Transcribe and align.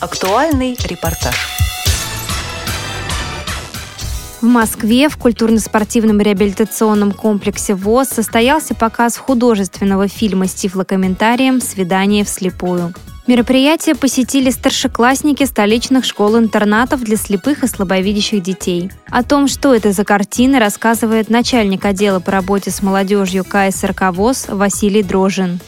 Актуальный 0.00 0.78
репортаж. 0.84 1.34
В 4.40 4.44
Москве 4.44 5.08
в 5.08 5.16
культурно-спортивном 5.16 6.20
реабилитационном 6.20 7.10
комплексе 7.10 7.74
ВОЗ 7.74 8.10
состоялся 8.10 8.76
показ 8.76 9.16
художественного 9.16 10.06
фильма 10.06 10.46
с 10.46 10.54
тифлокомментарием 10.54 11.60
«Свидание 11.60 12.24
вслепую». 12.24 12.94
Мероприятие 13.26 13.96
посетили 13.96 14.50
старшеклассники 14.50 15.42
столичных 15.42 16.04
школ-интернатов 16.04 17.02
для 17.02 17.16
слепых 17.16 17.64
и 17.64 17.66
слабовидящих 17.66 18.40
детей. 18.40 18.92
О 19.10 19.24
том, 19.24 19.48
что 19.48 19.74
это 19.74 19.90
за 19.90 20.04
картины, 20.04 20.60
рассказывает 20.60 21.28
начальник 21.28 21.84
отдела 21.84 22.20
по 22.20 22.30
работе 22.30 22.70
с 22.70 22.82
молодежью 22.82 23.44
КСРК 23.44 24.12
ВОЗ 24.12 24.46
Василий 24.48 25.02
Дрожин. 25.02 25.58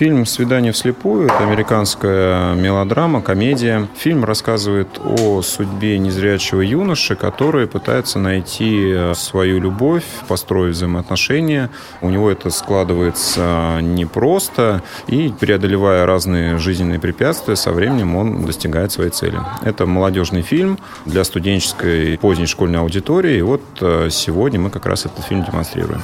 Фильм 0.00 0.24
«Свидание 0.24 0.72
вслепую»— 0.72 1.24
это 1.26 1.40
американская 1.40 2.54
мелодрама, 2.54 3.20
комедия. 3.20 3.86
Фильм 3.98 4.24
рассказывает 4.24 4.88
о 4.98 5.42
судьбе 5.42 5.98
незрячего 5.98 6.62
юноши, 6.62 7.16
который 7.16 7.66
пытается 7.66 8.18
найти 8.18 8.96
свою 9.12 9.60
любовь, 9.60 10.04
построить 10.26 10.74
взаимоотношения. 10.74 11.68
У 12.00 12.08
него 12.08 12.30
это 12.30 12.48
складывается 12.48 13.80
непросто, 13.82 14.82
и 15.06 15.34
преодолевая 15.38 16.06
разные 16.06 16.56
жизненные 16.56 16.98
препятствия, 16.98 17.54
со 17.54 17.70
временем 17.70 18.16
он 18.16 18.46
достигает 18.46 18.92
своей 18.92 19.10
цели. 19.10 19.38
Это 19.60 19.84
молодежный 19.84 20.40
фильм 20.40 20.78
для 21.04 21.24
студенческой 21.24 22.16
поздней 22.16 22.46
школьной 22.46 22.78
аудитории, 22.78 23.36
и 23.36 23.42
вот 23.42 23.60
э, 23.82 24.08
сегодня 24.10 24.58
мы 24.58 24.70
как 24.70 24.86
раз 24.86 25.04
этот 25.04 25.26
фильм 25.26 25.44
демонстрируем. 25.44 26.00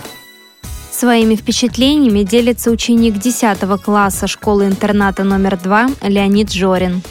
Своими 0.99 1.35
впечатлениями 1.35 2.23
делится 2.23 2.71
ученик 2.71 3.19
10 3.19 3.59
класса 3.83 4.27
школы-интерната 4.27 5.25
номер 5.25 5.59
2 5.63 5.89
Леонид 6.01 6.51
Жорин. 6.51 7.03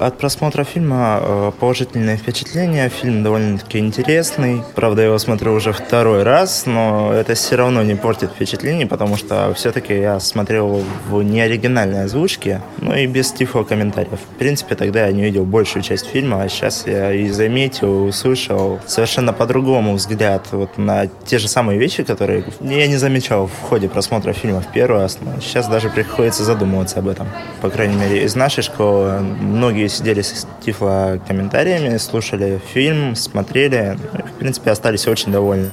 От 0.00 0.16
просмотра 0.16 0.62
фильма 0.62 1.18
э, 1.20 1.52
положительное 1.58 2.16
впечатление. 2.16 2.88
Фильм 2.88 3.24
довольно-таки 3.24 3.78
интересный. 3.78 4.62
Правда, 4.76 5.02
я 5.02 5.08
его 5.08 5.18
смотрю 5.18 5.54
уже 5.54 5.72
второй 5.72 6.22
раз, 6.22 6.66
но 6.66 7.12
это 7.12 7.34
все 7.34 7.56
равно 7.56 7.82
не 7.82 7.96
портит 7.96 8.30
впечатление, 8.30 8.86
потому 8.86 9.16
что 9.16 9.52
все-таки 9.54 9.98
я 9.98 10.20
смотрел 10.20 10.84
в 11.08 11.22
неоригинальной 11.22 12.04
озвучке, 12.04 12.60
ну 12.80 12.94
и 12.94 13.06
без 13.06 13.32
тихого 13.32 13.64
комментариев. 13.64 14.20
В 14.20 14.38
принципе, 14.38 14.76
тогда 14.76 15.06
я 15.06 15.12
не 15.12 15.22
видел 15.22 15.44
большую 15.44 15.82
часть 15.82 16.06
фильма, 16.06 16.42
а 16.42 16.48
сейчас 16.48 16.86
я 16.86 17.12
и 17.12 17.28
заметил, 17.30 18.04
услышал 18.04 18.78
совершенно 18.86 19.32
по-другому 19.32 19.94
взгляд 19.94 20.46
вот 20.52 20.78
на 20.78 21.08
те 21.26 21.38
же 21.38 21.48
самые 21.48 21.78
вещи, 21.78 22.04
которые 22.04 22.44
я 22.60 22.86
не 22.86 22.98
замечал 22.98 23.48
в 23.48 23.68
ходе 23.68 23.88
просмотра 23.88 24.32
фильма 24.32 24.60
в 24.60 24.70
первый 24.72 25.00
раз. 25.00 25.18
Но 25.20 25.40
сейчас 25.40 25.66
даже 25.66 25.90
приходится 25.90 26.44
задумываться 26.44 27.00
об 27.00 27.08
этом. 27.08 27.26
По 27.60 27.68
крайней 27.68 27.96
мере, 27.96 28.22
из 28.22 28.36
нашей 28.36 28.62
школы 28.62 29.18
многие 29.20 29.87
сидели 29.88 30.22
с 30.22 30.46
тифло 30.64 31.20
комментариями, 31.26 31.96
слушали 31.96 32.60
фильм, 32.72 33.14
смотрели, 33.16 33.98
в 34.12 34.38
принципе, 34.38 34.70
остались 34.70 35.06
очень 35.06 35.32
довольны. 35.32 35.72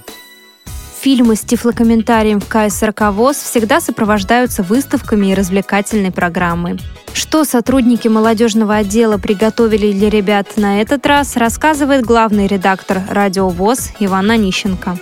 Фильмы 1.01 1.35
с 1.35 1.41
тифлокомментарием 1.41 2.39
в 2.39 2.47
КСРК 2.47 3.11
ВОЗ 3.11 3.37
всегда 3.37 3.79
сопровождаются 3.79 4.63
выставками 4.63 5.27
и 5.27 5.35
развлекательной 5.35 6.11
программой. 6.11 6.79
Что 7.13 7.45
сотрудники 7.45 8.07
молодежного 8.07 8.77
отдела 8.77 9.19
приготовили 9.19 9.91
для 9.91 10.09
ребят 10.09 10.57
на 10.57 10.81
этот 10.81 11.05
раз, 11.05 11.35
рассказывает 11.35 12.03
главный 12.03 12.47
редактор 12.47 13.03
радио 13.07 13.49
ВОЗ 13.49 13.91
Иван 13.99 14.31
Онищенко. 14.31 14.97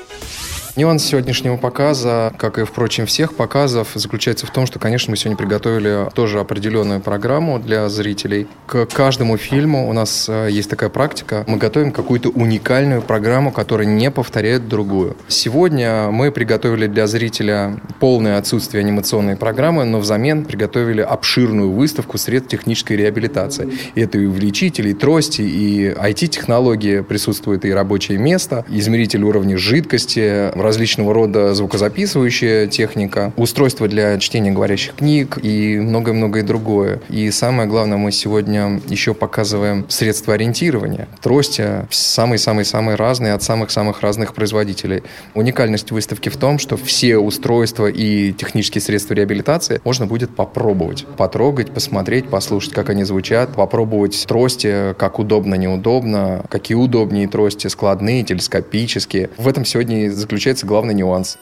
Нюанс 0.75 1.03
сегодняшнего 1.03 1.55
показа, 1.55 2.33
как 2.39 2.57
и, 2.57 2.63
впрочем, 2.63 3.05
всех 3.05 3.35
показов, 3.35 3.89
заключается 3.93 4.47
в 4.47 4.49
том, 4.49 4.65
что, 4.65 4.79
конечно, 4.79 5.11
мы 5.11 5.17
сегодня 5.17 5.37
приготовили 5.37 6.09
тоже 6.15 6.39
определенную 6.39 6.99
программу 6.99 7.59
для 7.59 7.87
зрителей. 7.89 8.47
К 8.65 8.87
каждому 8.87 9.37
фильму 9.37 9.87
у 9.87 9.93
нас 9.93 10.27
э, 10.27 10.47
есть 10.49 10.71
такая 10.71 10.89
практика. 10.89 11.43
Мы 11.47 11.57
готовим 11.57 11.91
какую-то 11.91 12.29
уникальную 12.29 13.03
программу, 13.03 13.51
которая 13.51 13.85
не 13.85 14.09
повторяет 14.09 14.67
другую. 14.67 15.15
Сегодня 15.27 16.09
мы 16.09 16.31
приготовили 16.31 16.87
для 16.87 17.05
зрителя 17.05 17.79
полное 17.99 18.39
отсутствие 18.39 18.81
анимационной 18.81 19.35
программы, 19.35 19.85
но 19.85 19.99
взамен 19.99 20.43
приготовили 20.43 21.01
обширную 21.01 21.71
выставку 21.71 22.17
средств 22.17 22.49
технической 22.49 22.97
реабилитации. 22.97 23.69
И 23.93 24.01
это 24.01 24.17
и 24.17 24.25
увеличители, 24.25 24.89
и 24.89 24.93
трости, 24.95 25.43
и 25.43 25.89
IT-технологии 25.89 27.01
присутствует, 27.01 27.63
и 27.63 27.71
рабочее 27.71 28.17
место, 28.17 28.65
измеритель 28.69 29.21
уровня 29.21 29.55
жидкости, 29.55 30.49
различного 30.63 31.13
рода 31.13 31.53
звукозаписывающая 31.53 32.67
техника, 32.67 33.33
устройство 33.37 33.87
для 33.87 34.17
чтения 34.19 34.51
говорящих 34.51 34.95
книг 34.95 35.37
и 35.41 35.77
многое-многое 35.79 36.43
другое. 36.43 37.01
И 37.09 37.29
самое 37.31 37.67
главное, 37.67 37.97
мы 37.97 38.11
сегодня 38.11 38.81
еще 38.87 39.13
показываем 39.13 39.85
средства 39.89 40.33
ориентирования. 40.33 41.07
Трости 41.21 41.87
самые-самые-самые 41.89 42.95
разные 42.95 43.33
от 43.33 43.43
самых-самых 43.43 44.01
разных 44.01 44.33
производителей. 44.33 45.03
Уникальность 45.33 45.91
выставки 45.91 46.29
в 46.29 46.37
том, 46.37 46.59
что 46.59 46.77
все 46.77 47.17
устройства 47.17 47.87
и 47.87 48.31
технические 48.33 48.81
средства 48.81 49.13
реабилитации 49.13 49.81
можно 49.83 50.05
будет 50.05 50.35
попробовать. 50.35 51.05
Потрогать, 51.17 51.71
посмотреть, 51.71 52.29
послушать, 52.29 52.73
как 52.73 52.89
они 52.89 53.03
звучат, 53.03 53.53
попробовать 53.53 54.25
трости, 54.27 54.93
как 54.97 55.19
удобно, 55.19 55.55
неудобно, 55.55 56.45
какие 56.49 56.75
удобнее 56.77 57.27
трости, 57.27 57.67
складные, 57.67 58.23
телескопические. 58.23 59.29
В 59.37 59.47
этом 59.47 59.65
сегодня 59.65 60.09
заключается 60.11 60.52
заключается 60.53 60.65
главный 60.65 60.93
нюанс. 60.93 61.37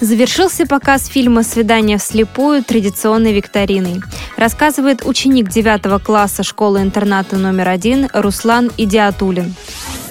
Завершился 0.00 0.66
показ 0.66 1.06
фильма 1.06 1.42
«Свидание 1.42 1.96
вслепую» 1.96 2.62
традиционной 2.62 3.32
викториной. 3.32 4.02
Рассказывает 4.36 5.06
ученик 5.06 5.48
9 5.48 6.02
класса 6.02 6.42
школы-интерната 6.42 7.36
номер 7.36 7.68
один 7.68 8.08
Руслан 8.12 8.70
Идиатулин. 8.76 9.54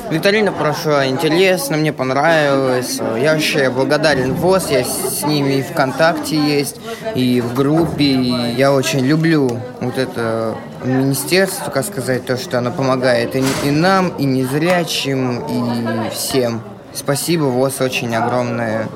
Викторина 0.09 0.52
прошла 0.52 1.08
интересно, 1.08 1.78
мне 1.78 1.92
понравилось. 1.92 3.00
Я 3.20 3.34
вообще 3.34 3.70
благодарен 3.70 4.34
ВОЗ, 4.34 4.70
я 4.72 4.84
с 4.84 5.24
ними 5.24 5.53
и 5.53 5.62
ВКонтакте 5.62 6.36
есть, 6.36 6.78
и 7.16 7.42
в 7.42 7.53
группе. 7.53 8.06
И 8.06 8.56
я 8.56 8.72
очень 8.72 9.06
люблю 9.06 9.59
вот 9.82 9.97
это 9.97 10.56
министерство, 10.84 11.72
как 11.72 11.86
сказать, 11.86 12.26
то, 12.26 12.38
что 12.38 12.58
оно 12.58 12.72
помогает 12.72 13.36
и, 13.36 13.44
и 13.66 13.72
нам, 13.72 14.09
и 14.09 14.26
незрячим, 14.26 15.40
и 15.40 16.09
всем. 16.12 16.62
Спасибо, 16.95 17.44
ВОЗ 17.44 17.81
очень 17.81 18.16
огромное. 18.16 18.88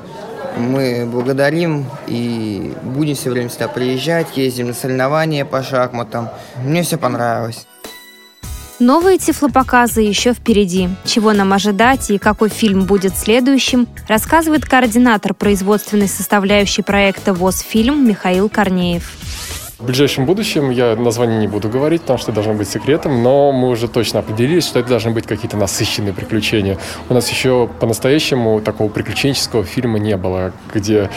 Мы 0.58 1.06
благодарим 1.06 1.86
и 2.08 2.74
будем 2.82 3.16
все 3.16 3.30
время 3.30 3.50
сюда 3.50 3.68
приезжать, 3.68 4.36
ездим 4.36 4.68
на 4.68 4.74
соревнования 4.74 5.46
по 5.46 5.62
шахматам. 5.62 6.30
Мне 6.64 6.84
все 6.84 6.98
понравилось. 6.98 7.68
Новые 8.80 9.18
тифлопоказы 9.18 10.02
еще 10.02 10.34
впереди. 10.34 10.88
Чего 11.04 11.34
нам 11.34 11.52
ожидать 11.52 12.10
и 12.12 12.18
какой 12.18 12.48
фильм 12.48 12.86
будет 12.86 13.18
следующим, 13.18 13.90
рассказывает 14.08 14.66
координатор 14.66 15.34
производственной 15.34 16.08
составляющей 16.08 16.82
проекта 16.82 17.34
ВОЗ 17.34 17.60
«Фильм» 17.60 18.08
Михаил 18.08 18.48
Корнеев. 18.48 19.12
В 19.80 19.86
ближайшем 19.86 20.26
будущем 20.26 20.72
я 20.72 20.98
название 20.98 21.40
не 21.40 21.48
буду 21.48 21.70
говорить, 21.70 22.02
потому 22.02 22.20
что 22.20 22.34
должно 22.34 22.54
быть 22.54 22.68
секретом, 22.68 23.24
но 23.24 23.54
мы 23.54 23.70
уже 23.70 23.88
точно 23.88 24.20
определились, 24.20 24.68
что 24.68 24.80
это 24.80 24.90
должны 24.90 25.12
быть 25.12 25.26
какие-то 25.26 25.56
насыщенные 25.56 26.14
приключения. 26.14 26.78
У 27.08 27.14
нас 27.14 27.30
еще 27.30 27.70
по-настоящему 27.80 28.60
такого 28.60 28.90
приключенческого 28.90 29.64
фильма 29.64 29.98
не 29.98 30.18
было, 30.18 30.52
где 30.74 31.10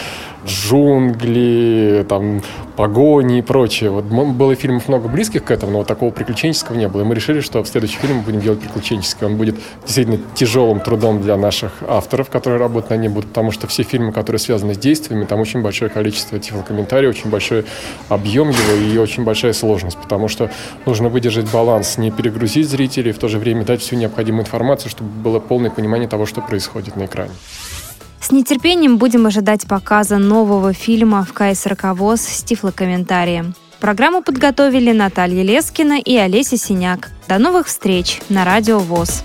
джунгли, 0.47 2.05
там, 2.09 2.43
погони 2.77 3.39
и 3.39 3.43
прочее. 3.43 3.91
Вот 3.91 4.05
было 4.05 4.55
фильмов 4.55 4.89
много 4.89 5.09
близких 5.09 5.45
к 5.45 5.51
этому, 5.51 5.73
но 5.73 5.79
вот 5.79 5.87
такого 5.87 6.11
приключенческого 6.11 6.77
не 6.77 6.89
было. 6.89 7.03
И 7.03 7.05
мы 7.05 7.15
решили, 7.15 7.41
что 7.41 7.63
в 7.63 7.69
следующий 7.69 7.99
фильм 7.99 8.19
мы 8.19 8.23
будем 8.23 8.41
делать 8.41 8.61
приключенческий. 8.61 9.27
Он 9.27 9.37
будет 9.37 9.57
действительно 9.85 10.19
тяжелым 10.35 10.81
трудом 10.81 11.23
для 11.23 11.37
наших 11.37 11.73
авторов, 11.87 12.31
которые 12.31 12.59
работают 12.59 12.91
на 12.91 12.97
нем 12.97 13.13
потому 13.13 13.51
что 13.51 13.67
все 13.67 13.83
фильмы, 13.83 14.13
которые 14.13 14.41
связаны 14.41 14.75
с 14.75 14.79
действиями, 14.79 15.25
там 15.25 15.41
очень 15.41 15.63
большое 15.63 15.91
количество 15.91 16.39
тифлокомментариев, 16.39 17.11
очень 17.11 17.31
большой 17.31 17.65
объем 18.09 18.51
его 18.51 18.73
и 18.73 18.97
очень 18.99 19.25
большая 19.25 19.53
сложность, 19.53 19.99
потому 19.99 20.29
что 20.29 20.51
нужно 20.87 21.09
выдержать 21.09 21.51
баланс, 21.51 21.99
не 21.99 22.11
перегрузить 22.11 22.69
зрителей, 22.69 23.13
в 23.13 23.19
то 23.19 23.29
же 23.29 23.39
время 23.39 23.65
дать 23.65 23.81
всю 23.81 23.97
необходимую 23.97 24.43
информацию, 24.43 24.91
чтобы 24.91 25.11
было 25.11 25.39
полное 25.41 25.71
понимание 25.71 26.09
того, 26.09 26.27
что 26.27 26.41
происходит 26.41 26.97
на 26.97 27.05
экране. 27.05 27.33
С 28.23 28.31
нетерпением 28.31 28.99
будем 28.99 29.27
ожидать 29.27 29.67
показа 29.67 30.17
нового 30.17 30.73
фильма 30.73 31.25
в 31.25 31.33
КСРК 31.33 31.87
ВОЗ 31.93 32.21
с 32.21 32.45
тифлокомментарием. 32.45 33.55
Программу 33.81 34.23
подготовили 34.23 34.93
Наталья 34.93 35.43
Лескина 35.43 35.99
и 35.99 36.17
Олеся 36.17 36.57
Синяк. 36.57 37.11
До 37.27 37.39
новых 37.39 37.67
встреч 37.67 38.21
на 38.29 38.45
Радио 38.45 38.79
ВОЗ. 38.79 39.25